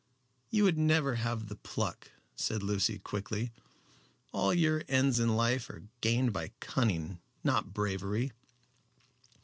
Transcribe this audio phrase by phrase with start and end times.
[0.49, 3.51] "You would never have the pluck," said Lucy, quickly.
[4.31, 8.31] "All your ends in life are gained by cunning, not by bravery."